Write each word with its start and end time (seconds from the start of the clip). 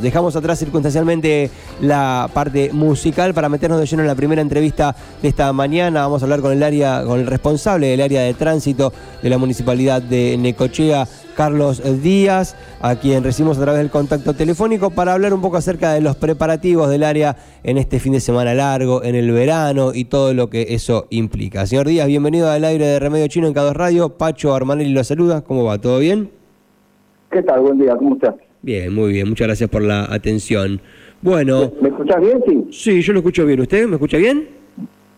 dejamos 0.00 0.36
atrás 0.36 0.58
circunstancialmente 0.58 1.50
la 1.80 2.28
parte 2.32 2.70
musical 2.72 3.34
para 3.34 3.48
meternos 3.48 3.80
de 3.80 3.86
lleno 3.86 4.02
en 4.02 4.08
la 4.08 4.14
primera 4.14 4.42
entrevista 4.42 4.94
de 5.22 5.28
esta 5.28 5.52
mañana. 5.52 6.02
Vamos 6.02 6.22
a 6.22 6.24
hablar 6.26 6.40
con 6.40 6.52
el 6.52 6.62
área, 6.62 7.04
con 7.04 7.20
el 7.20 7.26
responsable 7.26 7.88
del 7.88 8.00
área 8.00 8.22
de 8.22 8.34
tránsito 8.34 8.92
de 9.22 9.30
la 9.30 9.38
municipalidad 9.38 10.02
de 10.02 10.36
Necochea, 10.38 11.06
Carlos 11.36 11.82
Díaz, 12.02 12.56
a 12.80 12.96
quien 12.96 13.22
recibimos 13.22 13.58
a 13.58 13.62
través 13.62 13.80
del 13.80 13.90
contacto 13.90 14.34
telefónico 14.34 14.90
para 14.90 15.12
hablar 15.12 15.32
un 15.32 15.40
poco 15.40 15.56
acerca 15.56 15.92
de 15.92 16.00
los 16.00 16.16
preparativos 16.16 16.90
del 16.90 17.04
área 17.04 17.36
en 17.62 17.78
este 17.78 18.00
fin 18.00 18.12
de 18.12 18.20
semana 18.20 18.54
largo, 18.54 19.04
en 19.04 19.14
el 19.14 19.30
verano 19.30 19.92
y 19.94 20.04
todo 20.04 20.34
lo 20.34 20.50
que 20.50 20.66
eso 20.70 21.06
implica. 21.10 21.66
Señor 21.66 21.86
Díaz, 21.86 22.08
bienvenido 22.08 22.50
al 22.50 22.64
aire 22.64 22.86
de 22.86 22.98
Remedio 22.98 23.28
Chino 23.28 23.46
en 23.46 23.54
Cados 23.54 23.76
Radio. 23.76 24.16
Pacho 24.16 24.54
Armanelli 24.54 24.92
lo 24.92 25.04
saluda. 25.04 25.42
¿Cómo 25.42 25.64
va? 25.64 25.78
¿Todo 25.78 25.98
bien? 25.98 26.30
¿Qué 27.30 27.42
tal? 27.42 27.60
Buen 27.60 27.78
día, 27.78 27.94
¿cómo 27.96 28.14
estás? 28.14 28.47
Bien, 28.62 28.92
muy 28.92 29.12
bien. 29.12 29.28
Muchas 29.28 29.46
gracias 29.46 29.70
por 29.70 29.82
la 29.82 30.04
atención. 30.12 30.80
Bueno. 31.22 31.72
¿Me, 31.80 31.88
escuchas 31.88 32.20
bien? 32.20 32.42
Sí. 32.46 32.66
Sí, 32.70 33.02
yo 33.02 33.12
lo 33.12 33.20
escucho 33.20 33.46
bien. 33.46 33.60
¿Usted 33.60 33.86
me 33.86 33.94
escucha 33.94 34.16
bien? 34.16 34.48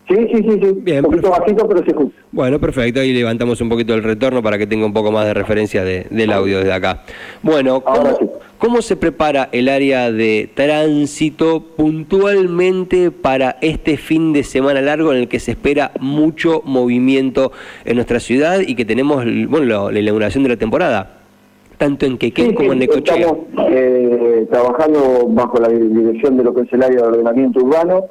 Sí, 0.07 0.15
sí, 0.15 0.43
sí, 0.43 0.59
sí. 0.61 0.73
Bien, 0.81 1.05
un 1.05 1.11
poquito 1.11 1.29
bajito, 1.29 1.67
pero 1.67 1.83
se 1.83 1.91
escucha. 1.91 2.15
Bueno, 2.31 2.59
perfecto. 2.59 2.99
Ahí 2.99 3.13
levantamos 3.13 3.61
un 3.61 3.69
poquito 3.69 3.93
el 3.93 4.03
retorno 4.03 4.43
para 4.43 4.57
que 4.57 4.67
tenga 4.67 4.85
un 4.85 4.93
poco 4.93 5.11
más 5.11 5.25
de 5.25 5.33
referencia 5.33 5.83
del 5.83 6.31
audio 6.31 6.57
desde 6.57 6.73
acá. 6.73 7.03
Bueno, 7.41 7.81
¿cómo, 7.81 8.17
¿cómo 8.57 8.81
se 8.81 8.95
prepara 8.95 9.49
el 9.51 9.69
área 9.69 10.11
de 10.11 10.49
tránsito 10.53 11.61
puntualmente 11.77 13.11
para 13.11 13.57
este 13.61 13.97
fin 13.97 14.33
de 14.33 14.43
semana 14.43 14.81
largo 14.81 15.13
en 15.13 15.19
el 15.19 15.27
que 15.27 15.39
se 15.39 15.51
espera 15.51 15.91
mucho 15.99 16.61
movimiento 16.65 17.51
en 17.85 17.95
nuestra 17.95 18.19
ciudad 18.19 18.59
y 18.59 18.75
que 18.75 18.85
tenemos, 18.85 19.23
bueno, 19.47 19.91
la 19.91 19.99
inauguración 19.99 20.43
de 20.43 20.49
la 20.49 20.57
temporada? 20.57 21.20
Tanto 21.81 22.05
en 22.05 22.19
Quequén 22.19 22.53
como 22.53 22.73
en 22.73 22.79
Necochea. 22.79 23.15
Estamos 23.15 23.39
eh, 23.71 24.47
trabajando 24.51 25.25
bajo 25.29 25.59
la 25.59 25.67
dirección 25.67 26.37
de 26.37 26.43
lo 26.43 26.53
que 26.53 26.61
es 26.61 26.73
el 26.73 26.83
área 26.83 27.01
de 27.01 27.07
ordenamiento 27.07 27.59
urbano, 27.59 28.05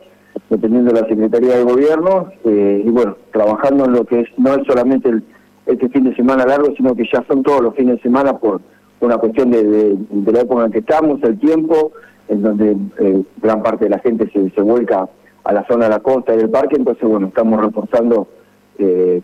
dependiendo 0.49 0.93
de 0.93 1.01
la 1.01 1.09
Secretaría 1.09 1.57
de 1.57 1.63
Gobierno, 1.63 2.33
eh, 2.45 2.83
y 2.85 2.91
bueno, 2.91 3.17
trabajando 3.33 3.85
en 3.85 3.93
lo 3.93 4.05
que 4.05 4.23
es, 4.23 4.29
no 4.39 4.55
es 4.55 4.67
solamente 4.67 5.11
el, 5.11 5.23
este 5.67 5.89
fin 5.91 6.03
de 6.03 6.17
semana 6.17 6.45
largo, 6.47 6.75
sino 6.77 6.97
que 6.97 7.05
ya 7.13 7.25
son 7.29 7.45
todos 7.45 7.61
los 7.61 7.77
fines 7.77 7.99
de 7.99 8.03
semana 8.03 8.37
por 8.39 8.61
una 8.99 9.19
cuestión 9.19 9.53
de, 9.53 9.97
la 10.33 10.41
época 10.41 10.65
en 10.65 10.73
que 10.73 10.79
estamos, 10.81 11.23
el 11.23 11.39
tiempo, 11.39 11.93
en 12.27 12.43
donde 12.43 12.77
eh, 12.99 13.23
gran 13.41 13.63
parte 13.63 13.85
de 13.85 13.91
la 13.91 14.01
gente 14.01 14.29
se, 14.33 14.51
se 14.51 14.63
vuelca 14.63 15.09
a 15.45 15.53
la 15.53 15.65
zona 15.69 15.85
de 15.85 15.91
la 15.91 16.01
costa 16.01 16.35
y 16.35 16.39
del 16.39 16.51
parque, 16.51 16.75
entonces 16.77 17.09
bueno, 17.09 17.29
estamos 17.29 17.65
reforzando 17.65 18.27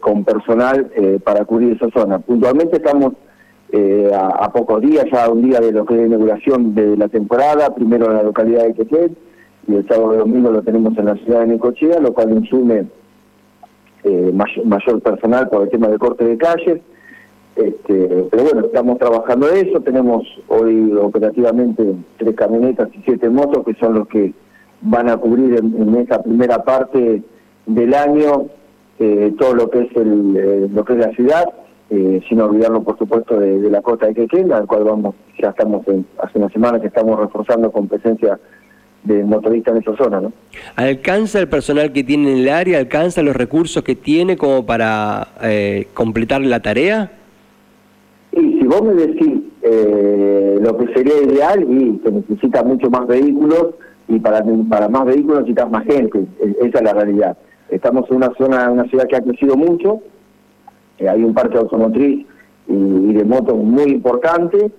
con 0.00 0.22
personal 0.22 0.90
para 1.24 1.46
cubrir 1.46 1.72
esa 1.80 1.88
zona. 1.88 2.18
Puntualmente 2.18 2.76
estamos 2.76 3.14
eh, 3.72 4.10
a, 4.14 4.50
pocos 4.52 4.80
días, 4.80 5.06
ya 5.12 5.28
un 5.28 5.42
día 5.42 5.60
de 5.60 5.72
lo 5.72 5.84
que 5.84 5.94
es 5.94 6.00
la 6.00 6.06
inauguración 6.06 6.74
de 6.74 6.96
la 6.96 7.08
temporada, 7.08 7.74
primero 7.74 8.06
en 8.06 8.16
la 8.16 8.22
localidad 8.22 8.64
de 8.64 8.74
Quequén 8.74 9.16
y 9.66 9.74
el 9.74 9.88
sábado 9.88 10.14
y 10.14 10.18
domingo 10.18 10.50
lo 10.52 10.62
tenemos 10.62 10.96
en 10.96 11.06
la 11.06 11.16
ciudad 11.16 11.40
de 11.40 11.48
Necochea, 11.48 11.98
lo 11.98 12.12
cual 12.12 12.30
insume 12.30 12.86
eh, 14.04 14.32
mayor, 14.32 15.02
personal 15.02 15.48
por 15.48 15.62
el 15.62 15.70
tema 15.70 15.88
de 15.88 15.98
corte 15.98 16.24
de 16.24 16.38
calles. 16.38 16.80
Este, 17.56 18.26
pero 18.30 18.44
bueno, 18.44 18.66
estamos 18.66 18.98
trabajando 18.98 19.48
eso, 19.48 19.80
tenemos 19.80 20.22
hoy 20.46 20.92
operativamente 20.92 21.94
tres 22.18 22.36
camionetas 22.36 22.88
y 22.94 23.02
siete 23.02 23.28
motos 23.30 23.64
que 23.64 23.74
son 23.74 23.94
los 23.94 24.06
que 24.08 24.32
van 24.82 25.08
a 25.08 25.16
cubrir 25.16 25.56
en, 25.56 25.96
esta 25.96 26.22
primera 26.22 26.62
parte 26.62 27.22
del 27.64 27.94
año 27.94 28.46
eh, 28.98 29.34
todo 29.38 29.54
lo 29.54 29.70
que 29.70 29.80
es 29.80 29.96
el, 29.96 30.72
lo 30.72 30.84
que 30.84 30.92
es 30.92 30.98
la 30.98 31.12
ciudad 31.12 31.44
eh, 31.88 32.20
sin 32.28 32.40
olvidarlo 32.40 32.82
por 32.82 32.98
supuesto 32.98 33.38
de, 33.38 33.70
la 33.70 33.80
costa 33.80 34.06
de 34.06 34.14
Quequén, 34.14 34.52
al 34.52 34.66
cual 34.66 34.84
vamos, 34.84 35.14
ya 35.40 35.50
estamos 35.50 35.86
en, 35.86 36.04
hace 36.18 36.38
una 36.38 36.48
semana 36.48 36.80
que 36.80 36.88
estamos 36.88 37.18
reforzando 37.18 37.70
con 37.70 37.86
presencia 37.86 38.38
de 39.04 39.22
motoristas 39.22 39.76
en 39.76 39.82
esa 39.82 39.96
zona. 39.96 40.20
¿no? 40.20 40.32
¿Alcanza 40.74 41.38
el 41.38 41.48
personal 41.48 41.92
que 41.92 42.02
tiene 42.02 42.32
en 42.32 42.38
el 42.38 42.48
área, 42.48 42.78
alcanza 42.78 43.22
los 43.22 43.36
recursos 43.36 43.84
que 43.84 43.94
tiene 43.94 44.36
como 44.36 44.66
para 44.66 45.28
eh, 45.42 45.86
completar 45.94 46.40
la 46.40 46.60
tarea? 46.60 47.12
Y 48.32 48.58
si 48.58 48.66
vos 48.66 48.82
me 48.82 48.94
decís 48.94 49.42
eh, 49.62 50.58
lo 50.60 50.76
que 50.76 50.92
sería 50.92 51.22
ideal, 51.22 51.62
y 51.62 52.00
se 52.02 52.10
necesita 52.10 52.64
mucho 52.64 52.90
más 52.90 53.06
vehículos, 53.06 53.74
y 54.08 54.18
para, 54.18 54.44
para 54.68 54.88
más 54.88 55.04
vehículos 55.06 55.40
necesitas 55.40 55.70
más 55.70 55.84
gente, 55.84 56.24
esa 56.60 56.78
es 56.78 56.84
la 56.84 56.92
realidad. 56.92 57.36
Estamos 57.70 58.10
en 58.10 58.16
una 58.16 58.32
zona, 58.36 58.70
una 58.70 58.84
ciudad 58.88 59.06
que 59.06 59.16
ha 59.16 59.22
crecido 59.22 59.56
mucho, 59.56 60.00
eh, 60.98 61.08
hay 61.08 61.22
un 61.22 61.34
parque 61.34 61.58
automotriz 61.58 62.26
y, 62.68 63.12
de 63.12 63.24
motos 63.24 63.56
muy 63.56 63.84
importante, 63.84 64.70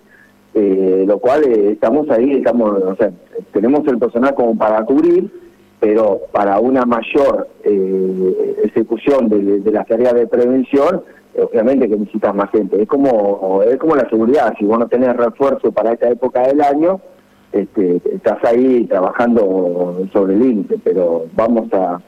eh, 0.53 1.03
lo 1.07 1.19
cual 1.19 1.43
eh, 1.45 1.71
estamos 1.71 2.09
ahí, 2.09 2.33
estamos, 2.33 2.81
o 2.83 2.95
sea, 2.95 3.11
tenemos 3.53 3.87
el 3.87 3.97
personal 3.97 4.33
como 4.35 4.57
para 4.57 4.83
cubrir, 4.85 5.31
pero 5.79 6.21
para 6.31 6.59
una 6.59 6.85
mayor 6.85 7.47
ejecución 7.63 9.29
de, 9.29 9.59
de, 9.59 9.71
las 9.71 9.85
tareas 9.85 10.15
de 10.15 10.25
prevención, 10.25 11.03
obviamente 11.37 11.87
que 11.87 11.97
necesitas 11.97 12.33
más 12.33 12.49
gente. 12.49 12.81
Es 12.81 12.87
como 12.87 13.61
es 13.61 13.77
como 13.77 13.95
la 13.95 14.09
seguridad, 14.09 14.55
si 14.57 14.65
vos 14.65 14.79
no 14.79 14.87
tenés 14.87 15.15
refuerzo 15.15 15.71
para 15.71 15.93
esta 15.93 16.09
época 16.09 16.47
del 16.47 16.61
año, 16.61 16.99
este, 17.51 18.01
estás 18.11 18.43
ahí 18.43 18.85
trabajando 18.85 19.99
sobre 20.11 20.33
el 20.33 20.39
límite, 20.39 20.79
pero 20.83 21.25
vamos 21.35 21.71
a 21.73 22.01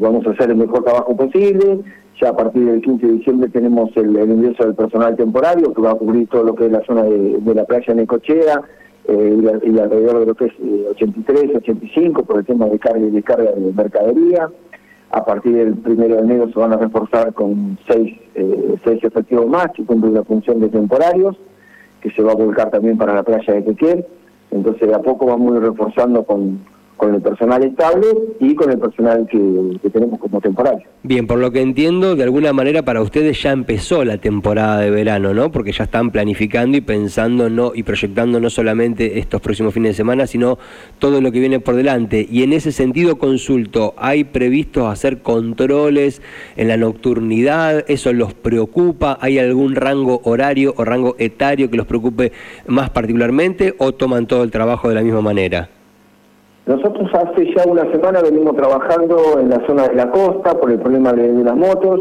vamos 0.00 0.26
a 0.26 0.30
hacer 0.30 0.50
el 0.50 0.56
mejor 0.56 0.84
trabajo 0.84 1.16
posible. 1.16 1.80
Ya 2.20 2.28
a 2.28 2.36
partir 2.36 2.64
del 2.64 2.80
15 2.80 3.06
de 3.06 3.12
diciembre 3.14 3.48
tenemos 3.48 3.90
el, 3.96 4.16
ingreso 4.16 4.64
del 4.64 4.74
personal 4.74 5.16
temporario 5.16 5.74
que 5.74 5.82
va 5.82 5.92
a 5.92 5.94
cubrir 5.96 6.28
todo 6.28 6.44
lo 6.44 6.54
que 6.54 6.66
es 6.66 6.72
la 6.72 6.84
zona 6.84 7.02
de, 7.02 7.54
la 7.54 7.64
playa 7.64 7.92
Necochea 7.92 8.62
eh, 9.08 9.60
y, 9.64 9.78
alrededor 9.78 10.20
de 10.20 10.26
lo 10.26 10.34
que 10.34 10.46
es 10.46 10.52
83, 10.90 11.44
eh, 11.44 11.56
85 11.56 12.22
por 12.24 12.38
el 12.38 12.46
tema 12.46 12.66
de 12.66 12.78
carga 12.78 13.00
y 13.00 13.10
descarga 13.10 13.50
de 13.50 13.72
mercadería. 13.72 14.48
A 15.10 15.24
partir 15.24 15.54
del 15.56 15.74
1 15.84 16.08
de 16.08 16.18
enero 16.18 16.48
se 16.52 16.58
van 16.58 16.72
a 16.72 16.76
reforzar 16.76 17.32
con 17.34 17.78
seis, 17.86 18.16
eh, 18.34 18.74
seis 18.84 19.02
efectivos 19.02 19.46
más 19.46 19.68
que 19.74 19.84
cumplen 19.84 20.14
la 20.14 20.24
función 20.24 20.60
de 20.60 20.68
temporarios, 20.68 21.36
que 22.00 22.10
se 22.10 22.22
va 22.22 22.32
a 22.32 22.36
volcar 22.36 22.70
también 22.70 22.96
para 22.96 23.14
la 23.14 23.22
playa 23.22 23.54
de 23.54 23.64
Quequén. 23.64 24.06
Entonces 24.52 24.88
de 24.88 24.94
a 24.94 25.00
poco 25.00 25.26
vamos 25.26 25.52
a 25.52 25.56
ir 25.56 25.62
reforzando 25.64 26.24
con, 26.24 26.60
con 26.96 27.14
el 27.14 27.22
personal 27.22 27.62
estable 27.64 28.06
y 28.40 28.54
con 28.54 28.70
el 28.70 28.78
personal 28.78 29.26
que, 29.30 29.90
tenemos 29.90 30.18
como 30.18 30.40
temporal. 30.40 30.82
Bien, 31.02 31.26
por 31.26 31.38
lo 31.38 31.50
que 31.50 31.60
entiendo, 31.60 32.16
de 32.16 32.24
alguna 32.24 32.52
manera 32.52 32.82
para 32.82 33.02
ustedes 33.02 33.42
ya 33.42 33.52
empezó 33.52 34.04
la 34.04 34.18
temporada 34.18 34.80
de 34.80 34.90
verano, 34.90 35.34
¿no? 35.34 35.52
Porque 35.52 35.72
ya 35.72 35.84
están 35.84 36.10
planificando 36.10 36.76
y 36.76 36.80
pensando 36.80 37.50
no 37.50 37.72
y 37.74 37.82
proyectando 37.82 38.40
no 38.40 38.50
solamente 38.50 39.18
estos 39.18 39.40
próximos 39.40 39.74
fines 39.74 39.90
de 39.90 39.94
semana, 39.94 40.26
sino 40.26 40.58
todo 40.98 41.20
lo 41.20 41.30
que 41.30 41.40
viene 41.40 41.60
por 41.60 41.76
delante. 41.76 42.26
Y 42.30 42.42
en 42.42 42.52
ese 42.52 42.72
sentido 42.72 43.18
consulto, 43.18 43.94
¿hay 43.96 44.24
previsto 44.24 44.88
hacer 44.88 45.22
controles 45.22 46.22
en 46.56 46.68
la 46.68 46.76
nocturnidad? 46.76 47.84
¿Eso 47.88 48.12
los 48.12 48.34
preocupa? 48.34 49.18
¿Hay 49.20 49.38
algún 49.38 49.74
rango 49.74 50.20
horario 50.24 50.74
o 50.76 50.84
rango 50.84 51.16
etario 51.18 51.70
que 51.70 51.76
los 51.76 51.86
preocupe 51.86 52.32
más 52.66 52.90
particularmente 52.90 53.74
o 53.78 53.92
toman 53.92 54.26
todo 54.26 54.42
el 54.42 54.50
trabajo 54.50 54.88
de 54.88 54.94
la 54.94 55.02
misma 55.02 55.20
manera? 55.20 55.68
Nosotros 56.66 57.10
hace 57.12 57.52
ya 57.54 57.64
una 57.66 57.90
semana 57.92 58.22
venimos 58.22 58.56
trabajando 58.56 59.38
en 59.38 59.50
la 59.50 59.66
zona 59.66 59.86
de 59.86 59.96
la 59.96 60.10
costa 60.10 60.58
por 60.58 60.70
el 60.70 60.78
problema 60.78 61.12
de, 61.12 61.44
las 61.44 61.54
motos, 61.54 62.00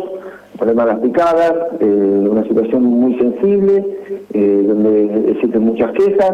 el 0.54 0.58
problema 0.58 0.86
de 0.86 0.92
las 0.94 1.02
picadas, 1.02 1.54
eh, 1.82 2.28
una 2.30 2.44
situación 2.44 2.84
muy 2.84 3.18
sensible, 3.18 3.86
eh, 4.34 4.64
donde 4.66 5.32
existen 5.32 5.64
muchas 5.64 5.92
quejas. 5.92 6.32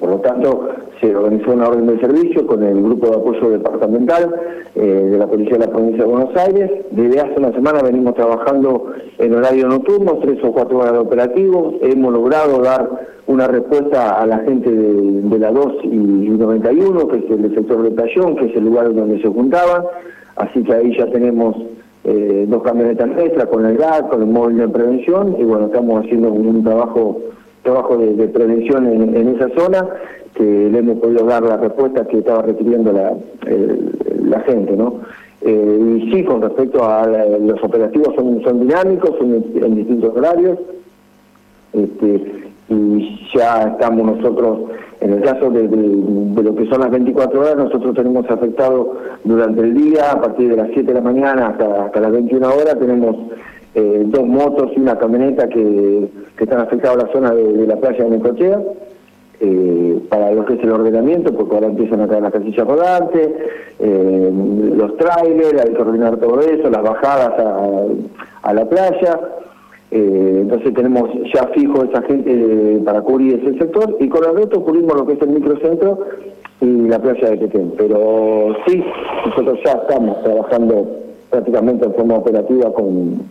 Por 0.00 0.08
lo 0.08 0.18
tanto, 0.20 0.68
se 0.98 1.14
organizó 1.14 1.52
una 1.52 1.68
orden 1.68 1.86
de 1.86 2.00
servicio 2.00 2.46
con 2.46 2.62
el 2.62 2.82
grupo 2.82 3.08
de 3.08 3.16
apoyo 3.16 3.50
departamental 3.50 4.34
eh, 4.74 4.80
de 4.80 5.18
la 5.18 5.26
Policía 5.26 5.58
de 5.58 5.66
la 5.66 5.70
Provincia 5.70 6.04
de 6.04 6.10
Buenos 6.10 6.36
Aires. 6.36 6.70
Desde 6.90 7.20
hace 7.20 7.34
una 7.36 7.52
semana 7.52 7.82
venimos 7.82 8.14
trabajando 8.14 8.92
en 9.18 9.34
horario 9.34 9.68
nocturno, 9.68 10.18
tres 10.22 10.42
o 10.42 10.52
cuatro 10.52 10.78
horas 10.78 10.94
de 10.94 10.98
operativo. 11.00 11.74
Hemos 11.82 12.14
logrado 12.14 12.62
dar 12.62 12.88
una 13.26 13.46
respuesta 13.46 14.20
a 14.20 14.26
la 14.26 14.38
gente 14.38 14.70
de, 14.70 15.38
la 15.38 15.52
2 15.52 15.84
y 15.84 15.96
91, 15.96 17.08
que 17.08 17.18
es 17.18 17.30
el 17.30 17.54
sector 17.54 17.82
de 17.82 17.90
Playón, 17.90 18.36
que 18.36 18.46
es 18.46 18.56
el 18.56 18.64
lugar 18.64 18.94
donde 18.94 19.20
se 19.20 19.28
juntaban. 19.28 19.84
Así 20.36 20.62
que 20.64 20.72
ahí 20.72 20.96
ya 20.96 21.06
tenemos 21.10 21.56
eh, 22.04 22.46
dos 22.48 22.62
camionetas 22.62 23.06
nuestras 23.06 23.46
con 23.46 23.66
el 23.66 23.76
GAT, 23.76 24.08
con 24.08 24.22
el 24.22 24.28
móvil 24.28 24.56
de 24.56 24.68
prevención, 24.68 25.36
y 25.38 25.44
bueno, 25.44 25.66
estamos 25.66 26.02
haciendo 26.04 26.32
un 26.32 26.64
trabajo 26.64 27.20
trabajo 27.62 27.96
de, 27.96 28.28
prevención 28.28 28.86
en, 28.86 29.28
esa 29.36 29.48
zona, 29.56 29.86
que 30.34 30.42
le 30.44 30.78
hemos 30.78 30.98
podido 30.98 31.24
dar 31.26 31.42
la 31.42 31.56
respuesta 31.56 32.06
que 32.06 32.18
estaba 32.18 32.42
requiriendo 32.42 32.92
la, 32.92 34.40
gente, 34.40 34.76
¿no? 34.76 35.00
Eh, 35.42 35.98
y 36.02 36.12
sí, 36.12 36.24
con 36.24 36.42
respecto 36.42 36.84
a 36.84 37.06
los 37.06 37.62
operativos 37.62 38.14
son, 38.14 38.42
son 38.42 38.60
dinámicos, 38.60 39.16
son 39.18 39.32
en, 39.34 39.74
distintos 39.74 40.16
horarios, 40.16 40.58
este, 41.72 42.50
y 42.68 43.28
ya 43.34 43.68
estamos 43.68 44.16
nosotros, 44.16 44.70
en 45.00 45.14
el 45.14 45.22
caso 45.22 45.50
de, 45.50 45.62
lo 45.62 46.54
que 46.54 46.66
son 46.68 46.80
las 46.80 46.90
24 46.90 47.40
horas, 47.40 47.56
nosotros 47.56 47.94
tenemos 47.94 48.30
afectado 48.30 48.96
durante 49.24 49.60
el 49.62 49.74
día, 49.74 50.12
a 50.12 50.20
partir 50.20 50.50
de 50.50 50.56
las 50.56 50.68
7 50.72 50.82
de 50.82 50.94
la 50.94 51.00
mañana 51.00 51.48
hasta, 51.48 51.86
hasta 51.86 52.00
las 52.00 52.12
21 52.12 52.46
horas, 52.48 52.78
tenemos 52.78 53.16
eh, 53.74 54.02
dos 54.06 54.26
motos 54.26 54.70
y 54.76 54.80
una 54.80 54.98
camioneta 54.98 55.48
que, 55.48 56.08
están 56.38 56.60
afectados 56.60 57.04
a 57.04 57.06
la 57.06 57.12
zona 57.12 57.34
de, 57.34 57.66
la 57.66 57.76
playa 57.76 58.04
de 58.04 58.10
Necochea. 58.10 58.60
eh, 59.40 59.98
para 60.10 60.32
lo 60.32 60.44
que 60.44 60.54
es 60.54 60.62
el 60.62 60.70
ordenamiento, 60.70 61.32
porque 61.32 61.54
ahora 61.54 61.68
empiezan 61.68 62.02
a 62.02 62.08
caer 62.08 62.22
las 62.22 62.32
casillas 62.32 62.66
rodantes, 62.66 63.30
eh, 63.78 64.30
los 64.74 64.96
trailers, 64.98 65.64
hay 65.64 65.72
que 65.72 65.82
ordenar 65.82 66.18
todo 66.18 66.40
eso, 66.40 66.68
las 66.68 66.82
bajadas 66.82 67.32
a, 68.42 68.52
la 68.52 68.68
playa. 68.68 69.20
Eh, 69.90 70.38
entonces 70.42 70.72
tenemos 70.74 71.10
ya 71.34 71.48
fijo 71.48 71.84
esa 71.84 72.02
gente 72.02 72.80
para 72.84 73.00
cubrir 73.00 73.40
ese 73.42 73.58
sector 73.58 73.96
y 73.98 74.08
con 74.08 74.24
el 74.24 74.36
resto 74.36 74.62
cubrimos 74.62 74.94
lo 74.96 75.06
que 75.06 75.14
es 75.14 75.22
el 75.22 75.30
microcentro 75.30 75.98
y 76.60 76.88
la 76.88 76.98
playa 77.00 77.30
de 77.30 77.36
Petén. 77.38 77.72
Pero 77.76 78.54
sí, 78.66 78.84
nosotros 79.26 79.58
ya 79.64 79.72
estamos 79.72 80.22
trabajando 80.22 80.86
prácticamente 81.30 81.86
en 81.86 81.94
forma 81.94 82.16
operativa 82.16 82.72
con 82.72 83.22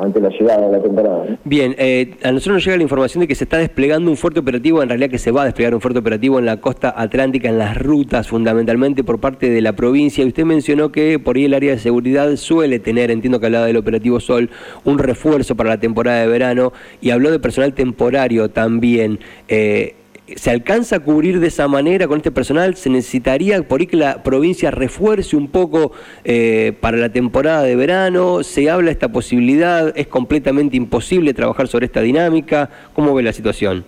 ante 0.00 0.20
la 0.20 0.28
llegada 0.30 0.66
de 0.66 0.72
la 0.72 0.82
temporada. 0.82 1.38
Bien, 1.44 1.74
eh, 1.78 2.14
a 2.22 2.32
nosotros 2.32 2.56
nos 2.56 2.64
llega 2.64 2.76
la 2.76 2.82
información 2.82 3.20
de 3.20 3.28
que 3.28 3.34
se 3.34 3.44
está 3.44 3.58
desplegando 3.58 4.10
un 4.10 4.16
fuerte 4.16 4.40
operativo, 4.40 4.82
en 4.82 4.88
realidad 4.88 5.10
que 5.10 5.18
se 5.18 5.30
va 5.30 5.42
a 5.42 5.44
desplegar 5.44 5.74
un 5.74 5.80
fuerte 5.80 5.98
operativo 5.98 6.38
en 6.38 6.46
la 6.46 6.58
costa 6.58 6.94
atlántica, 6.96 7.48
en 7.48 7.58
las 7.58 7.76
rutas 7.76 8.28
fundamentalmente 8.28 9.04
por 9.04 9.20
parte 9.20 9.50
de 9.50 9.60
la 9.60 9.74
provincia. 9.74 10.24
Y 10.24 10.28
usted 10.28 10.44
mencionó 10.44 10.90
que 10.90 11.18
por 11.18 11.36
ahí 11.36 11.44
el 11.44 11.54
área 11.54 11.72
de 11.72 11.78
seguridad 11.78 12.34
suele 12.36 12.78
tener, 12.78 13.10
entiendo 13.10 13.40
que 13.40 13.46
hablaba 13.46 13.66
del 13.66 13.76
operativo 13.76 14.20
Sol, 14.20 14.50
un 14.84 14.98
refuerzo 14.98 15.54
para 15.54 15.70
la 15.70 15.80
temporada 15.80 16.20
de 16.20 16.28
verano 16.28 16.72
y 17.00 17.10
habló 17.10 17.30
de 17.30 17.38
personal 17.38 17.74
temporario 17.74 18.48
también. 18.48 19.18
Eh, 19.48 19.96
¿Se 20.36 20.50
alcanza 20.50 20.96
a 20.96 21.00
cubrir 21.00 21.40
de 21.40 21.48
esa 21.48 21.66
manera 21.66 22.06
con 22.06 22.18
este 22.18 22.30
personal? 22.30 22.76
¿Se 22.76 22.88
necesitaría 22.90 23.62
por 23.62 23.80
ahí 23.80 23.86
que 23.86 23.96
la 23.96 24.22
provincia 24.22 24.70
refuerce 24.70 25.36
un 25.36 25.48
poco 25.48 25.92
eh, 26.24 26.72
para 26.80 26.96
la 26.96 27.08
temporada 27.10 27.62
de 27.62 27.74
verano? 27.74 28.42
¿Se 28.42 28.70
habla 28.70 28.90
esta 28.90 29.10
posibilidad? 29.10 29.92
¿Es 29.96 30.06
completamente 30.06 30.76
imposible 30.76 31.34
trabajar 31.34 31.68
sobre 31.68 31.86
esta 31.86 32.00
dinámica? 32.00 32.70
¿Cómo 32.94 33.14
ve 33.14 33.22
la 33.22 33.32
situación? 33.32 33.84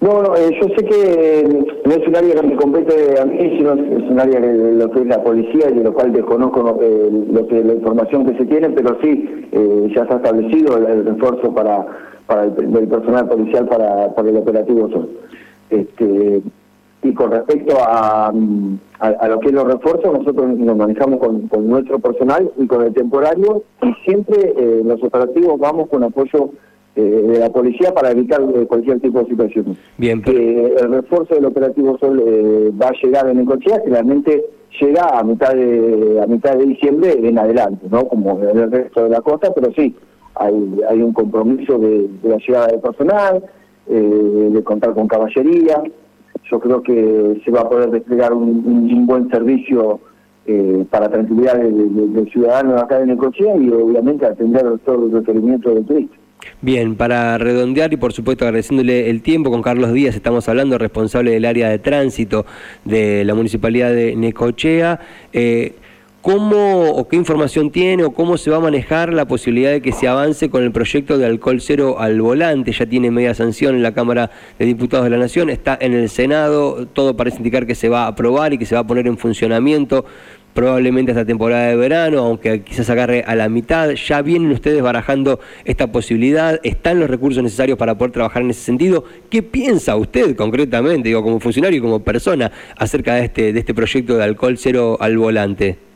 No, 0.00 0.22
no 0.22 0.34
eh, 0.36 0.58
yo 0.60 0.68
sé 0.68 0.84
que 0.84 1.64
no 1.84 1.92
es 1.92 2.08
un 2.08 2.16
área 2.16 2.34
que 2.34 2.46
me 2.46 2.56
compete 2.56 3.20
a 3.20 3.24
mí, 3.24 3.56
sino 3.56 3.74
es 3.74 4.10
un 4.10 4.18
área 4.18 4.40
de 4.40 4.72
lo 4.74 4.90
que 4.90 5.00
es 5.00 5.06
la 5.06 5.22
policía 5.22 5.70
y 5.70 5.74
de 5.74 5.84
lo 5.84 5.92
cual 5.92 6.12
desconozco 6.12 6.78
eh, 6.82 7.10
lo 7.30 7.46
que 7.46 7.62
la 7.62 7.74
información 7.74 8.26
que 8.26 8.36
se 8.38 8.46
tiene, 8.46 8.70
pero 8.70 8.98
sí, 9.02 9.48
ya 9.94 10.06
se 10.06 10.12
ha 10.12 10.16
establecido 10.16 10.76
el, 10.78 11.04
refuerzo 11.04 11.54
para, 11.54 11.86
para 12.32 12.44
el, 12.44 12.54
del 12.54 12.88
personal 12.88 13.28
policial 13.28 13.68
para, 13.68 14.14
para 14.14 14.30
el 14.30 14.36
operativo 14.38 14.88
Sol. 14.88 15.10
Este, 15.68 16.42
y 17.02 17.14
con 17.14 17.30
respecto 17.30 17.76
a, 17.78 18.32
a, 19.00 19.28
lo 19.28 19.40
que 19.40 19.48
es 19.48 19.52
los 19.52 19.66
refuerzos, 19.66 20.18
nosotros 20.18 20.56
nos 20.56 20.76
manejamos 20.76 21.18
con, 21.18 21.68
nuestro 21.68 21.98
personal 21.98 22.50
y 22.56 22.66
con 22.66 22.82
el 22.82 22.94
temporario 22.94 23.64
y 23.82 23.92
siempre 24.04 24.54
eh, 24.56 24.82
los 24.82 25.02
operativos 25.02 25.58
vamos 25.58 25.90
con 25.90 26.04
apoyo 26.04 26.50
eh, 26.96 27.02
de 27.02 27.38
la 27.38 27.50
policía 27.50 27.92
para 27.92 28.12
evitar 28.12 28.40
eh, 28.40 28.66
cualquier 28.66 29.00
tipo 29.00 29.18
de 29.18 29.26
situación. 29.26 29.76
Bien, 29.98 30.22
el 30.26 30.90
refuerzo 30.90 31.34
del 31.34 31.46
operativo 31.46 31.98
Sol 31.98 32.18
va 32.80 32.88
a 32.88 33.02
llegar 33.02 33.28
en 33.28 33.38
Necochea, 33.38 33.82
realmente 33.84 34.42
llega 34.80 35.18
a 35.18 35.22
mitad 35.22 35.54
de 35.54 36.20
a 36.22 36.26
mitad 36.26 36.56
de 36.56 36.64
diciembre 36.64 37.18
en 37.20 37.38
adelante, 37.38 37.86
no 37.90 38.06
como 38.06 38.40
en 38.42 38.58
el 38.58 38.70
resto 38.70 39.04
de 39.04 39.10
la 39.10 39.20
costa, 39.20 39.52
pero 39.52 39.70
sí 39.74 39.94
hay 40.34 40.80
hay 40.88 41.02
un 41.02 41.12
compromiso 41.12 41.78
de, 41.78 42.08
de 42.22 42.28
la 42.28 42.36
llegada 42.38 42.66
del 42.68 42.80
personal 42.80 43.42
eh, 43.88 44.48
de 44.52 44.62
contar 44.62 44.94
con 44.94 45.08
caballería. 45.08 45.82
Yo 46.50 46.60
creo 46.60 46.82
que 46.82 47.40
se 47.44 47.50
va 47.50 47.62
a 47.62 47.68
poder 47.68 47.90
desplegar 47.90 48.32
un, 48.32 49.06
buen 49.06 49.28
servicio 49.28 49.98
eh, 50.46 50.84
para 50.88 51.10
tranquilidad 51.10 51.56
del 51.58 52.30
ciudadano 52.30 52.76
acá 52.78 53.00
en 53.00 53.08
Necochea 53.08 53.56
y 53.56 53.70
obviamente 53.70 54.24
atender 54.24 54.78
todos 54.84 55.00
los 55.00 55.12
requerimientos 55.12 55.74
del 55.74 55.84
turista. 55.84 56.16
Bien, 56.60 56.94
para 56.94 57.38
redondear 57.38 57.92
y 57.92 57.96
por 57.96 58.12
supuesto 58.12 58.44
agradeciéndole 58.44 59.10
el 59.10 59.20
tiempo 59.22 59.50
con 59.50 59.62
Carlos 59.62 59.92
Díaz, 59.92 60.14
estamos 60.14 60.48
hablando 60.48 60.78
responsable 60.78 61.32
del 61.32 61.44
área 61.44 61.68
de 61.68 61.78
tránsito 61.80 62.46
de 62.84 63.24
la 63.24 63.34
Municipalidad 63.34 63.92
de 63.92 64.14
Necochea. 64.14 65.00
Eh, 65.32 65.74
¿Cómo 66.22 66.92
o 66.92 67.08
qué 67.08 67.16
información 67.16 67.72
tiene 67.72 68.04
o 68.04 68.12
cómo 68.12 68.38
se 68.38 68.48
va 68.48 68.58
a 68.58 68.60
manejar 68.60 69.12
la 69.12 69.26
posibilidad 69.26 69.72
de 69.72 69.82
que 69.82 69.90
se 69.90 70.06
avance 70.06 70.50
con 70.50 70.62
el 70.62 70.70
proyecto 70.70 71.18
de 71.18 71.26
alcohol 71.26 71.60
cero 71.60 71.96
al 71.98 72.20
volante? 72.20 72.70
Ya 72.70 72.86
tiene 72.86 73.10
media 73.10 73.34
sanción 73.34 73.74
en 73.74 73.82
la 73.82 73.92
Cámara 73.92 74.30
de 74.56 74.64
Diputados 74.64 75.02
de 75.02 75.10
la 75.10 75.16
Nación, 75.16 75.50
está 75.50 75.76
en 75.80 75.94
el 75.94 76.08
Senado, 76.08 76.86
todo 76.86 77.16
parece 77.16 77.38
indicar 77.38 77.66
que 77.66 77.74
se 77.74 77.88
va 77.88 78.04
a 78.04 78.06
aprobar 78.06 78.52
y 78.52 78.58
que 78.58 78.66
se 78.66 78.76
va 78.76 78.82
a 78.82 78.86
poner 78.86 79.08
en 79.08 79.18
funcionamiento 79.18 80.04
probablemente 80.54 81.10
esta 81.10 81.24
temporada 81.24 81.66
de 81.66 81.74
verano, 81.74 82.20
aunque 82.20 82.62
quizás 82.62 82.88
agarre 82.88 83.24
a 83.26 83.34
la 83.34 83.48
mitad. 83.48 83.90
¿Ya 83.90 84.22
vienen 84.22 84.52
ustedes 84.52 84.80
barajando 84.80 85.40
esta 85.64 85.90
posibilidad? 85.90 86.60
¿Están 86.62 87.00
los 87.00 87.10
recursos 87.10 87.42
necesarios 87.42 87.76
para 87.76 87.98
poder 87.98 88.12
trabajar 88.12 88.42
en 88.42 88.50
ese 88.50 88.62
sentido? 88.62 89.02
¿Qué 89.28 89.42
piensa 89.42 89.96
usted 89.96 90.36
concretamente, 90.36 91.08
digo, 91.08 91.24
como 91.24 91.40
funcionario 91.40 91.78
y 91.78 91.82
como 91.82 91.98
persona, 91.98 92.52
acerca 92.76 93.16
de 93.16 93.24
este, 93.24 93.52
de 93.52 93.58
este 93.58 93.74
proyecto 93.74 94.16
de 94.16 94.22
alcohol 94.22 94.56
cero 94.56 94.96
al 95.00 95.18
volante? 95.18 95.90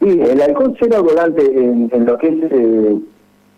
Sí, 0.00 0.20
el 0.20 0.40
alcohol 0.40 0.76
cero 0.80 1.02
volante 1.02 1.42
en, 1.44 2.06
lo 2.06 2.18
que 2.18 2.28
es 2.28 2.34
eh, 2.50 2.98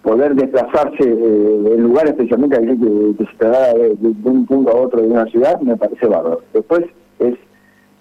poder 0.03 0.35
desplazarse 0.35 1.03
eh, 1.03 1.75
en 1.75 1.83
lugar 1.83 2.09
especialmente 2.09 2.59
que, 2.59 2.77
que 3.17 3.25
se 3.25 3.37
traslada 3.38 3.75
de, 3.75 3.97
un 4.25 4.47
punto 4.47 4.71
a 4.71 4.81
otro 4.81 5.00
de 5.00 5.09
una 5.09 5.27
ciudad, 5.27 5.61
me 5.61 5.77
parece 5.77 6.06
bárbaro. 6.06 6.43
Después 6.53 6.85
es 7.19 7.35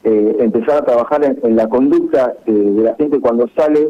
eh, 0.04 0.36
empezar 0.40 0.78
a 0.78 0.86
trabajar 0.86 1.38
en, 1.42 1.56
la 1.56 1.68
conducta 1.68 2.36
de 2.46 2.84
la 2.84 2.96
gente 2.96 3.20
cuando 3.20 3.48
sale, 3.56 3.90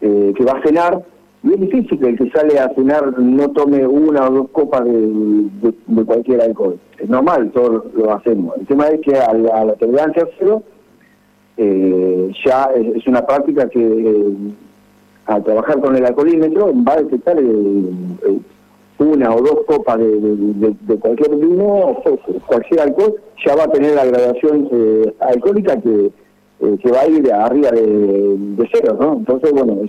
que 0.00 0.44
va 0.44 0.58
a 0.58 0.62
cenar, 0.62 1.04
y 1.42 1.52
es 1.52 1.60
difícil 1.60 1.98
que 1.98 2.08
el 2.08 2.18
que 2.18 2.30
sale 2.30 2.58
a 2.58 2.72
cenar 2.74 3.18
no 3.18 3.50
tome 3.50 3.86
una 3.86 4.28
o 4.28 4.30
dos 4.30 4.48
copas 4.50 4.84
de, 4.84 6.04
cualquier 6.06 6.40
alcohol. 6.40 6.78
Es 6.98 7.08
normal, 7.08 7.50
todos 7.52 7.84
lo 7.94 8.14
hacemos. 8.14 8.56
El 8.58 8.66
tema 8.66 8.88
es 8.88 9.00
que 9.00 9.14
a 9.16 9.32
la, 9.34 9.60
a 9.60 9.64
la 9.66 9.74
tolerancia 9.74 10.26
cero 10.38 10.62
eh, 11.62 12.32
ya 12.42 12.70
es, 12.74 13.06
una 13.06 13.26
práctica 13.26 13.68
que 13.68 13.80
eh, 13.80 14.34
al 15.26 15.44
trabajar 15.44 15.78
con 15.78 15.94
el 15.94 16.06
alcoholímetro 16.06 16.72
va 16.88 16.94
a 16.94 17.02
detectar 17.02 17.36
eh, 17.38 18.38
una 18.96 19.34
o 19.34 19.42
dos 19.42 19.64
copas 19.66 19.98
de, 19.98 20.98
cualquier 20.98 21.36
vino 21.36 22.02
cualquier 22.46 22.80
alcohol, 22.80 23.14
ya 23.44 23.54
va 23.56 23.64
a 23.64 23.72
tener 23.72 23.94
la 23.94 24.06
gradación 24.06 24.70
alcohólica 25.20 25.78
que, 25.80 26.10
que 26.82 26.90
va 26.90 27.00
a 27.00 27.08
ir 27.08 27.30
arriba 27.30 27.70
de, 27.72 28.68
cero, 28.72 28.96
¿no? 28.98 29.12
Entonces, 29.14 29.52
bueno, 29.52 29.82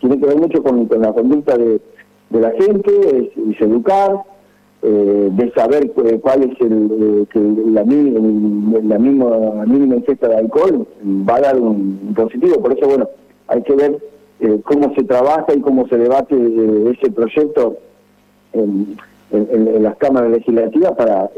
tiene 0.00 0.20
que 0.20 0.26
ver 0.26 0.36
mucho 0.36 0.62
con, 0.62 0.86
la 1.00 1.12
conducta 1.14 1.56
de, 1.56 1.80
la 2.30 2.50
gente, 2.52 2.90
es, 2.92 3.54
es 3.54 3.60
educar, 3.62 4.22
eh, 4.82 5.28
de 5.32 5.52
saber 5.52 5.92
cuál 5.92 6.42
es 6.42 6.58
el, 6.58 7.26
eh, 7.34 7.54
la, 7.66 7.84
mínima, 7.84 8.78
la 8.82 8.98
misma 8.98 9.26
mínima 9.66 9.96
ingesta 9.96 10.26
de 10.26 10.36
alcohol 10.36 10.86
va 11.04 11.36
a 11.36 11.40
dar 11.40 11.60
un, 11.60 12.14
positivo. 12.16 12.62
Por 12.62 12.72
eso, 12.72 12.88
bueno, 12.88 13.06
hay 13.48 13.62
que 13.62 13.74
ver 13.74 13.98
eh, 14.40 14.58
cómo 14.64 14.94
se 14.94 15.04
trabaja 15.04 15.52
y 15.54 15.60
cómo 15.60 15.86
se 15.86 15.98
debate 15.98 16.34
ese 16.92 17.12
proyecto 17.12 17.76
en, 18.54 18.96
las 19.82 19.96
cámaras 19.98 20.30
legislativas 20.30 20.92
para 20.92 21.30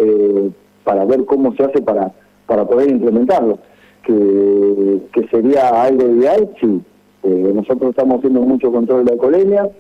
para 0.85 1.05
ver 1.05 1.25
cómo 1.27 1.53
se 1.57 1.65
hace 1.65 1.83
para 1.83 2.13
para 2.47 2.65
poder 2.65 2.91
implementarlo. 2.91 3.59
Que, 4.05 5.01
que 5.13 5.29
sería 5.29 5.83
algo 5.83 6.09
ideal, 6.09 6.49
sí. 6.61 6.81
nosotros 7.25 7.91
estamos 7.91 8.19
haciendo 8.19 8.41
mucho 8.43 8.73
control 8.73 9.05
de 9.05 9.11
la 9.11 9.13
alcoholemia, 9.13 9.71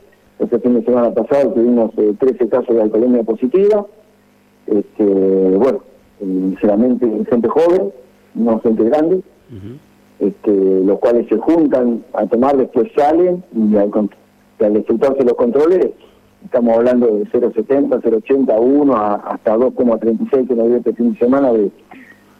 este 0.42 0.58
fin 0.58 0.74
de 0.74 0.84
semana 0.84 1.12
pasado 1.12 1.52
tuvimos 1.52 1.92
13 1.94 2.16
eh, 2.44 2.48
casos 2.48 2.74
de 2.74 2.82
alcoholemia 2.82 3.22
positiva. 3.22 3.86
Este, 4.66 5.04
bueno, 5.04 5.80
sinceramente 6.18 7.06
gente 7.28 7.48
joven, 7.48 7.92
no 8.34 8.60
gente 8.60 8.84
grande, 8.84 9.22
este, 10.18 10.80
los 10.84 10.98
cuales 10.98 11.26
se 11.28 11.36
juntan 11.36 12.04
a 12.14 12.26
tomar, 12.26 12.56
después 12.56 12.90
salen 12.96 13.42
y 13.54 13.76
al, 13.76 13.90
al 14.60 14.76
efectuarse 14.76 15.24
los 15.24 15.34
controles, 15.34 15.90
estamos 16.44 16.76
hablando 16.76 17.06
de 17.06 17.24
0,70, 17.26 18.00
0,80, 18.00 18.58
1 18.58 18.96
hasta 18.96 19.56
2,36 19.56 20.48
que 20.48 20.54
nos 20.54 20.68
dio 20.68 20.76
este 20.76 20.94
fin 20.94 21.12
de 21.12 21.18
semana 21.18 21.52
de, 21.52 21.70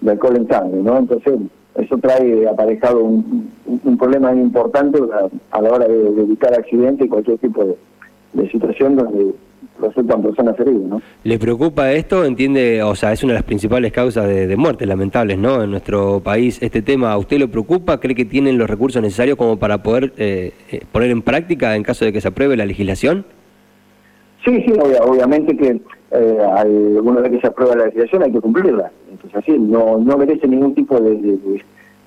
alcohol 0.08 0.36
en 0.36 0.48
sangre, 0.48 0.82
¿no? 0.82 0.98
Entonces, 0.98 1.38
eso 1.76 1.96
trae 1.98 2.48
aparejado 2.48 3.02
un, 3.04 3.50
problema 3.98 4.34
importante 4.34 4.98
a, 5.52 5.62
la 5.62 5.70
hora 5.70 5.86
de, 5.86 6.12
de 6.12 6.22
evitar 6.22 6.52
accidentes 6.54 7.06
y 7.06 7.08
cualquier 7.08 7.38
tipo 7.38 7.64
de, 7.64 7.76
de 8.32 8.50
situación 8.50 8.96
donde 8.96 9.34
resultan 9.80 10.22
personas 10.22 10.58
heridas, 10.60 10.82
¿no? 10.82 11.02
¿Le 11.24 11.38
preocupa 11.38 11.92
esto? 11.92 12.24
Entiende, 12.24 12.82
o 12.82 12.94
sea, 12.94 13.12
es 13.12 13.22
una 13.22 13.32
de 13.32 13.38
las 13.38 13.44
principales 13.44 13.92
causas 13.92 14.28
de, 14.28 14.56
muerte 14.56 14.86
lamentables, 14.86 15.38
¿no? 15.38 15.62
En 15.62 15.70
nuestro 15.70 16.20
país, 16.20 16.62
este 16.62 16.82
tema, 16.82 17.12
¿a 17.12 17.18
usted 17.18 17.38
lo 17.38 17.48
preocupa? 17.48 17.98
¿Cree 18.00 18.14
que 18.14 18.24
tienen 18.24 18.58
los 18.58 18.68
recursos 18.68 19.02
necesarios 19.02 19.36
como 19.36 19.58
para 19.58 19.82
poder 19.82 20.12
eh, 20.16 20.52
eh, 20.70 20.82
poner 20.92 21.10
en 21.10 21.22
práctica 21.22 21.74
en 21.74 21.82
caso 21.82 22.04
de 22.04 22.12
que 22.12 22.20
se 22.20 22.28
apruebe 22.28 22.56
la 22.56 22.66
legislación? 22.66 23.24
Sí, 24.44 24.62
sí, 24.66 24.72
obviamente 25.00 25.56
que 25.56 25.80
eh, 26.10 27.00
una 27.02 27.20
vez 27.20 27.30
que 27.32 27.40
se 27.40 27.46
aprueba 27.46 27.76
la 27.76 27.86
legislación 27.86 28.22
hay 28.22 28.32
que 28.32 28.40
cumplirla. 28.40 28.90
Entonces, 29.10 29.38
así, 29.38 29.52
no, 29.58 29.98
no 29.98 30.18
merece 30.18 30.48
ningún 30.48 30.74
tipo 30.74 30.98
de, 31.00 31.38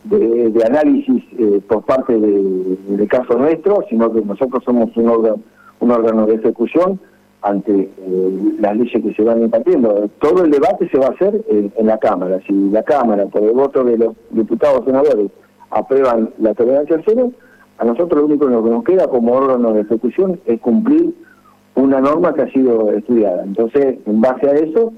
de, 0.06 0.64
análisis 0.66 1.24
eh, 1.38 1.62
por 1.68 1.84
parte 1.84 2.14
del 2.14 3.08
caso 3.10 3.38
nuestro, 3.38 3.84
sino 3.90 4.12
que 4.14 4.22
nosotros 4.22 4.64
somos 4.64 4.96
un 4.96 5.10
órgano 5.10 5.40
un 5.80 5.92
órgano 5.92 6.26
de 6.26 6.36
ejecución 6.36 7.00
ante 7.42 7.92
eh, 7.98 8.56
las 8.60 8.76
leyes 8.76 9.04
que 9.04 9.14
se 9.14 9.24
van 9.24 9.44
impartiendo. 9.44 10.10
Todo 10.20 10.44
el 10.44 10.52
debate 10.52 10.90
se 10.90 10.98
va 10.98 11.08
a 11.08 11.12
hacer 11.12 11.44
en, 11.48 11.86
la 11.86 11.98
Cámara. 12.00 12.40
Si 12.48 12.54
la 12.70 12.82
Cámara, 12.84 13.28
por 13.28 13.44
el 13.44 13.52
voto 13.52 13.84
de 13.84 13.98
los 13.98 14.16
diputados 14.32 14.84
senadores, 14.86 15.30
aprueban 15.70 16.32
la 16.40 16.54
tolerancia 16.56 17.02
cero, 17.06 17.32
a 17.78 17.86
nosotros 17.86 18.22
lo 18.22 18.26
único 18.28 18.48
que 18.48 18.70
nos 18.70 18.84
queda 18.84 19.08
como 19.08 19.34
órgano 19.34 19.74
de 19.74 19.82
ejecución 19.82 20.40
es 20.46 20.60
cumplir 20.60 21.14
una 21.76 22.00
norma 22.00 22.34
que 22.34 22.44
ha 22.44 22.52
sido 22.52 22.92
estudiada. 22.92 23.44
Entonces, 23.44 23.98
en 24.06 24.22
base 24.22 24.50
a 24.50 24.54
eso, 24.54 24.94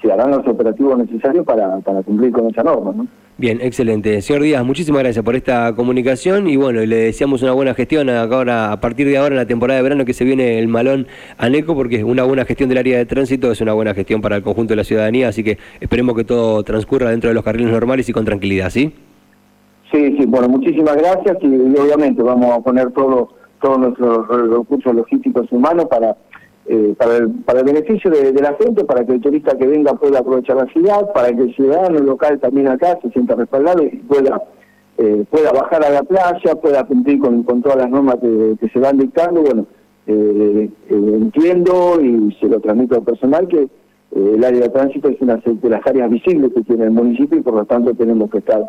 se 0.00 0.12
harán 0.12 0.30
los 0.30 0.46
operativos 0.46 0.98
necesarios 0.98 1.44
para, 1.44 1.78
para 1.80 2.02
cumplir 2.02 2.32
con 2.32 2.48
esa 2.48 2.62
norma. 2.62 2.92
¿no? 2.96 3.06
Bien, 3.38 3.58
excelente. 3.60 4.22
Señor 4.22 4.42
Díaz, 4.42 4.64
muchísimas 4.64 5.02
gracias 5.02 5.22
por 5.22 5.36
esta 5.36 5.74
comunicación 5.74 6.48
y 6.48 6.56
bueno, 6.56 6.80
le 6.80 6.96
deseamos 6.96 7.42
una 7.42 7.52
buena 7.52 7.74
gestión 7.74 8.08
ahora, 8.08 8.72
a 8.72 8.80
partir 8.80 9.06
de 9.06 9.18
ahora 9.18 9.34
en 9.34 9.36
la 9.36 9.46
temporada 9.46 9.76
de 9.76 9.82
verano 9.82 10.06
que 10.06 10.14
se 10.14 10.24
viene 10.24 10.58
el 10.58 10.68
malón 10.68 11.06
a 11.36 11.50
NECO 11.50 11.74
porque 11.74 12.02
una 12.02 12.24
buena 12.24 12.46
gestión 12.46 12.70
del 12.70 12.78
área 12.78 12.96
de 12.96 13.04
tránsito 13.04 13.52
es 13.52 13.60
una 13.60 13.74
buena 13.74 13.92
gestión 13.92 14.22
para 14.22 14.36
el 14.36 14.42
conjunto 14.42 14.72
de 14.72 14.76
la 14.76 14.84
ciudadanía, 14.84 15.28
así 15.28 15.44
que 15.44 15.58
esperemos 15.80 16.16
que 16.16 16.24
todo 16.24 16.62
transcurra 16.62 17.10
dentro 17.10 17.28
de 17.28 17.34
los 17.34 17.44
carriles 17.44 17.70
normales 17.70 18.08
y 18.08 18.14
con 18.14 18.24
tranquilidad, 18.24 18.70
¿sí? 18.70 18.94
Sí, 19.92 20.16
sí, 20.18 20.24
bueno, 20.26 20.48
muchísimas 20.48 20.96
gracias 20.96 21.36
y, 21.42 21.46
obviamente 21.78 22.22
vamos 22.22 22.56
a 22.56 22.60
poner 22.60 22.90
todo, 22.92 23.34
todos 23.60 23.78
nuestros 23.78 24.28
recursos 24.28 24.94
logísticos 24.94 25.46
humanos 25.52 25.84
para 25.90 26.16
eh, 26.68 26.94
para, 26.98 27.16
el, 27.16 27.30
para 27.44 27.60
el 27.60 27.66
beneficio 27.66 28.10
de, 28.10 28.32
la 28.32 28.54
gente, 28.54 28.84
para 28.84 29.04
que 29.04 29.12
el 29.12 29.20
turista 29.20 29.56
que 29.56 29.66
venga 29.66 29.94
pueda 29.94 30.18
aprovechar 30.18 30.56
la 30.56 30.66
ciudad, 30.66 31.12
para 31.12 31.28
que 31.28 31.42
el 31.42 31.54
ciudadano 31.54 32.00
local 32.00 32.40
también 32.40 32.68
acá 32.68 32.98
se 33.02 33.10
sienta 33.10 33.36
respaldado 33.36 33.84
y 33.84 33.96
pueda 33.98 34.42
eh, 34.98 35.24
pueda 35.30 35.52
bajar 35.52 35.84
a 35.84 35.90
la 35.90 36.02
playa, 36.02 36.54
pueda 36.60 36.84
cumplir 36.84 37.18
con, 37.18 37.42
con 37.42 37.62
todas 37.62 37.78
las 37.78 37.90
normas 37.90 38.16
que, 38.16 38.68
se 38.72 38.78
van 38.80 38.98
dictando. 38.98 39.42
Bueno, 39.42 39.66
eh, 40.06 40.70
entiendo 40.88 42.00
y 42.02 42.34
se 42.40 42.48
lo 42.48 42.58
transmito 42.60 42.96
al 42.96 43.02
personal 43.02 43.46
que 43.46 43.68
el 44.14 44.42
área 44.42 44.62
de 44.62 44.68
tránsito 44.70 45.08
es 45.08 45.20
una 45.20 45.36
de 45.36 45.68
las 45.68 45.86
áreas 45.86 46.10
visibles 46.10 46.50
que 46.54 46.62
tiene 46.62 46.84
el 46.84 46.92
municipio 46.92 47.38
y 47.38 47.42
por 47.42 47.54
lo 47.54 47.64
tanto 47.66 47.92
tenemos 47.94 48.30
que 48.30 48.38
estar 48.38 48.62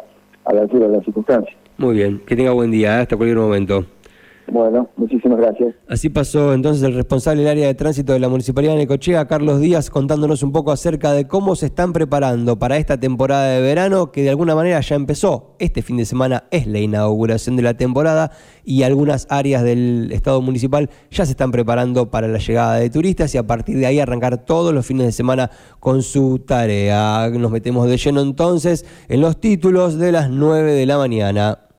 a 0.46 0.54
la 0.54 0.62
altura 0.62 0.88
de 0.88 0.98
las 0.98 1.06
circunstancias. 1.06 1.56
Muy 1.78 1.96
bien, 1.96 2.22
que 2.26 2.36
tenga 2.36 2.52
buen 2.52 2.72
día, 2.72 3.02
hasta 3.02 3.16
cualquier 3.16 3.38
momento. 3.38 3.86
Bueno, 4.50 4.90
muchísimas 4.96 5.40
gracias. 5.40 5.76
Así 5.90 6.10
pasó 6.10 6.54
entonces 6.54 6.82
el 6.84 6.94
responsable 6.94 7.42
del 7.42 7.52
área 7.52 7.68
de 7.68 7.76
tránsito 7.76 8.14
de 8.14 8.20
la 8.20 8.30
Municipalidad 8.30 8.74
de 8.74 8.80
Necochea, 8.80 9.28
Carlos 9.28 9.60
Díaz, 9.60 9.90
contándonos 9.90 10.42
un 10.42 10.54
poco 10.54 10.72
acerca 10.72 11.12
de 11.12 11.28
cómo 11.28 11.56
se 11.58 11.66
están 11.66 11.92
preparando 11.92 12.58
para 12.58 12.78
esta 12.78 12.98
temporada 12.98 13.50
de 13.50 13.62
verano, 13.62 14.12
que 14.12 14.24
de 14.24 14.30
alguna 14.30 14.56
manera 14.56 14.80
ya 14.80 14.96
empezó. 14.96 15.56
Este 15.60 15.82
fin 15.82 15.98
de 15.98 16.06
semana 16.06 16.46
es 16.50 16.66
la 16.66 16.80
inauguración 16.80 17.58
de 17.58 17.64
la 17.64 17.74
temporada 17.74 18.32
y 18.64 18.84
algunas 18.84 19.28
áreas 19.30 19.64
del 19.64 20.12
Estado 20.14 20.42
municipal 20.42 20.90
ya 21.12 21.26
se 21.26 21.32
están 21.32 21.52
preparando 21.52 22.10
para 22.10 22.30
la 22.30 22.38
llegada 22.38 22.76
de 22.76 22.90
turistas 22.90 23.36
y 23.36 23.38
a 23.38 23.46
partir 23.46 23.78
de 23.78 23.86
ahí 23.86 24.00
arrancar 24.00 24.46
todos 24.46 24.74
los 24.74 24.86
fines 24.86 25.08
de 25.08 25.12
semana 25.12 25.52
con 25.82 26.02
su 26.04 26.40
tarea. 26.40 27.30
Nos 27.30 27.52
metemos 27.52 27.90
de 27.90 27.98
lleno 27.98 28.22
entonces 28.22 28.86
en 29.10 29.20
los 29.20 29.42
títulos 29.42 29.98
de 29.98 30.14
las 30.14 30.30
9 30.30 30.72
de 30.72 30.86
la 30.86 30.98
mañana. 30.98 31.68